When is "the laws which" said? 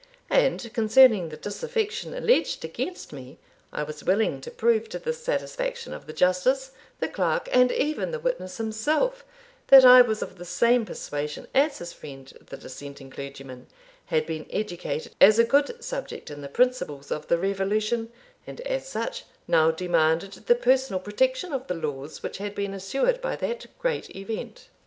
21.67-22.39